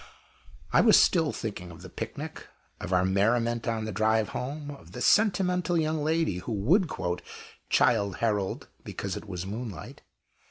[0.73, 2.47] I was still thinking of the picnic
[2.79, 7.21] of our merriment on the drive home of the sentimental young lady who would quote
[7.69, 10.01] "Childe Harold" because it was moonlight.